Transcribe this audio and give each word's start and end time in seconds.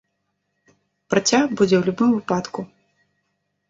Працяг 1.15 1.45
будзе 1.57 1.75
ў 1.81 1.85
любым 1.93 2.09
выпадку. 2.19 2.61